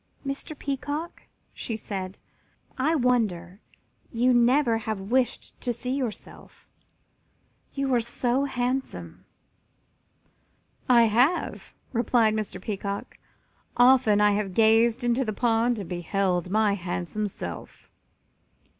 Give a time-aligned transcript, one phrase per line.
[0.25, 0.57] "Mr.
[0.57, 2.17] Peacock," she said,
[2.75, 3.61] "I wonder
[4.11, 6.67] you never have wished to see yourself,
[7.75, 9.25] you are so handsome."
[10.89, 12.59] "I have," replied Mr.
[12.59, 13.19] Peacock;
[13.77, 17.91] "often I have gazed into the pond and beheld my handsome self."